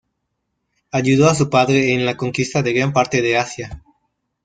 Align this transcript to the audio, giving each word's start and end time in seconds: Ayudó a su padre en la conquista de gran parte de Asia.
Ayudó 0.91 1.29
a 1.29 1.35
su 1.35 1.51
padre 1.51 1.93
en 1.93 2.07
la 2.07 2.17
conquista 2.17 2.63
de 2.63 2.73
gran 2.73 2.91
parte 2.91 3.21
de 3.21 3.37
Asia. 3.37 3.83